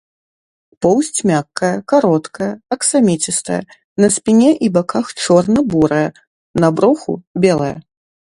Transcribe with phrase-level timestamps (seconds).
[0.83, 3.59] Поўсць мяккая, кароткая, аксаміцістая,
[4.03, 6.07] на спіне і баках чорна-бурая,
[6.65, 7.13] на бруху
[7.45, 7.73] белая.